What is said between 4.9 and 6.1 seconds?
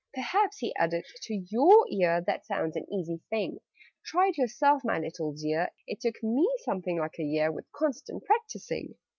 little dear! It